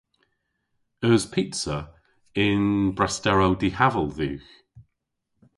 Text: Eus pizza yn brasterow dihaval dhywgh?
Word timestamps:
Eus 1.07 1.23
pizza 1.33 1.77
yn 2.45 2.63
brasterow 2.97 3.53
dihaval 3.61 4.07
dhywgh? 4.17 4.51